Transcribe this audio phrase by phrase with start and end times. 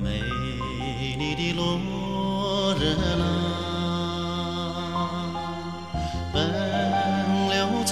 [0.00, 0.06] 美
[1.16, 1.58] 丽的洛
[2.74, 2.82] 热
[3.16, 3.22] 拉，
[6.32, 6.36] 奔
[7.48, 7.90] 流匆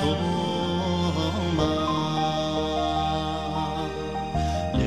[1.56, 1.58] 忙，
[4.74, 4.84] 流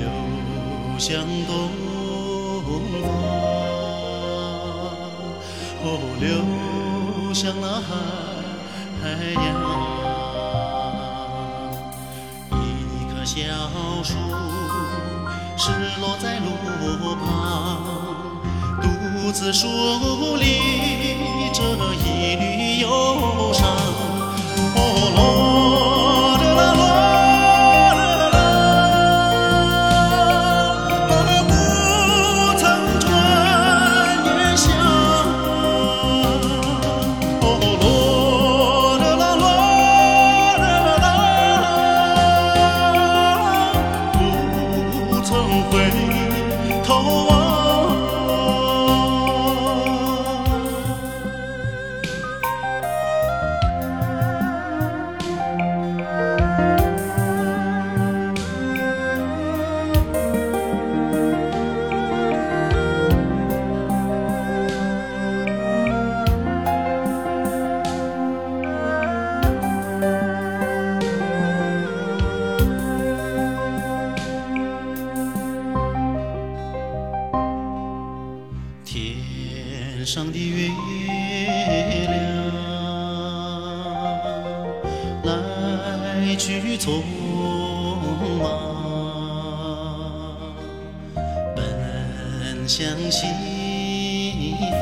[0.98, 1.08] 向
[1.46, 1.50] 东
[3.02, 3.08] 方，
[5.84, 5.86] 哦，
[6.20, 6.30] 流。
[7.30, 7.68] 走，向那
[9.02, 9.46] 海洋。
[12.52, 13.38] 一棵小
[14.04, 14.16] 树
[15.56, 15.70] 失
[16.02, 16.48] 落在路
[17.16, 17.28] 旁，
[18.82, 19.68] 独自梳
[20.38, 21.62] 理这
[21.94, 23.68] 一缕忧伤。
[24.76, 24.78] 哦，
[46.90, 47.39] cold.
[80.12, 80.70] 上的月
[82.10, 82.18] 亮
[85.24, 87.04] 来去匆
[88.42, 88.44] 忙，
[91.56, 93.28] 奔向西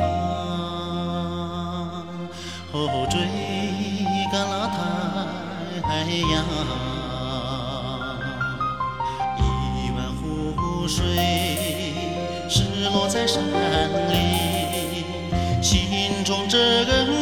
[2.72, 3.20] 哦，追
[4.32, 4.66] 赶那
[5.82, 5.86] 太
[6.32, 6.32] 阳。
[9.36, 9.38] 一
[9.90, 10.24] 湾湖
[10.88, 10.96] 水
[12.48, 13.44] 是落在山
[14.08, 14.57] 里，
[16.18, 17.17] 心中这根。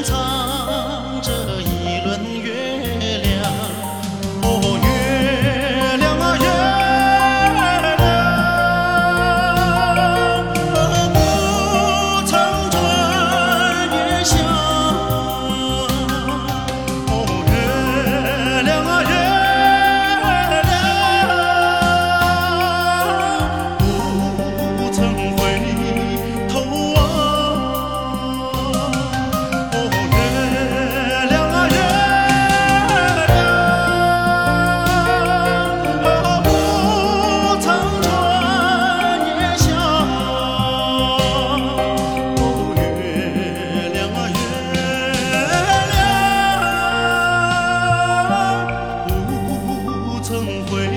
[50.27, 50.96] 曾回。